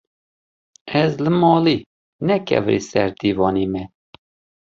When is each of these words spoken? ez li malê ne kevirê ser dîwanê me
ez 1.01 1.11
li 1.23 1.31
malê 1.41 1.77
ne 2.27 2.35
kevirê 2.47 2.79
ser 2.89 3.09
dîwanê 3.19 3.65
me 3.73 3.83